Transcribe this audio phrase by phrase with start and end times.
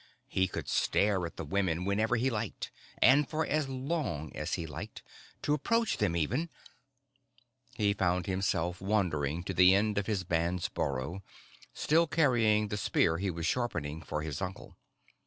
[0.27, 2.71] He could stare at the women whenever he liked,
[3.27, 5.03] for as long as he liked,
[5.43, 6.49] to approach them even
[7.75, 11.21] He found himself wandering to the end of his band's burrow,
[11.75, 14.75] still carrying the spear he was sharpening for his uncle.